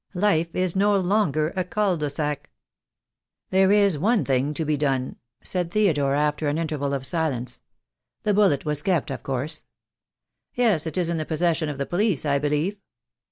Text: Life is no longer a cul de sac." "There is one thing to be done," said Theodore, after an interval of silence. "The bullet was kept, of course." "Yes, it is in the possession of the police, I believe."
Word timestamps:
Life 0.17 0.55
is 0.55 0.75
no 0.75 0.95
longer 0.97 1.53
a 1.55 1.63
cul 1.63 1.95
de 1.97 2.09
sac." 2.09 2.49
"There 3.51 3.71
is 3.71 3.99
one 3.99 4.25
thing 4.25 4.51
to 4.55 4.65
be 4.65 4.75
done," 4.75 5.17
said 5.43 5.69
Theodore, 5.69 6.15
after 6.15 6.47
an 6.47 6.57
interval 6.57 6.95
of 6.95 7.05
silence. 7.05 7.61
"The 8.23 8.33
bullet 8.33 8.65
was 8.65 8.81
kept, 8.81 9.11
of 9.11 9.21
course." 9.21 9.63
"Yes, 10.55 10.87
it 10.87 10.97
is 10.97 11.11
in 11.11 11.17
the 11.17 11.25
possession 11.25 11.69
of 11.69 11.77
the 11.77 11.85
police, 11.85 12.25
I 12.25 12.39
believe." 12.39 12.79